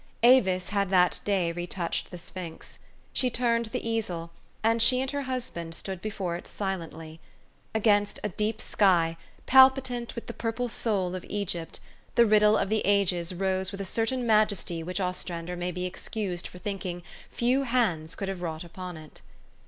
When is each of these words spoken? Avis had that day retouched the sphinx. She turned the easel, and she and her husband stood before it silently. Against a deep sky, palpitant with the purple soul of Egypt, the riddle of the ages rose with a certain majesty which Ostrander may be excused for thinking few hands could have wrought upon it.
Avis 0.23 0.69
had 0.69 0.89
that 0.89 1.19
day 1.25 1.51
retouched 1.51 2.09
the 2.09 2.17
sphinx. 2.17 2.79
She 3.13 3.29
turned 3.29 3.67
the 3.67 3.87
easel, 3.87 4.31
and 4.63 4.81
she 4.81 4.99
and 4.99 5.11
her 5.11 5.21
husband 5.21 5.75
stood 5.75 6.01
before 6.01 6.35
it 6.35 6.47
silently. 6.47 7.19
Against 7.75 8.19
a 8.23 8.29
deep 8.29 8.61
sky, 8.63 9.15
palpitant 9.45 10.15
with 10.15 10.25
the 10.25 10.33
purple 10.33 10.69
soul 10.69 11.13
of 11.13 11.23
Egypt, 11.29 11.79
the 12.15 12.25
riddle 12.25 12.57
of 12.57 12.69
the 12.69 12.81
ages 12.83 13.31
rose 13.35 13.71
with 13.71 13.79
a 13.79 13.85
certain 13.85 14.25
majesty 14.25 14.81
which 14.81 14.99
Ostrander 14.99 15.55
may 15.55 15.69
be 15.71 15.85
excused 15.85 16.47
for 16.47 16.57
thinking 16.57 17.03
few 17.29 17.61
hands 17.61 18.15
could 18.15 18.27
have 18.27 18.41
wrought 18.41 18.63
upon 18.63 18.97
it. 18.97 19.21